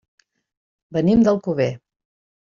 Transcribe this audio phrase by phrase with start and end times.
[0.97, 1.67] Venim d'Alcover.